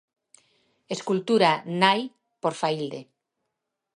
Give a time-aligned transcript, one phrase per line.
[0.95, 2.11] Escultura 'Nai',
[2.41, 3.01] por Faílde.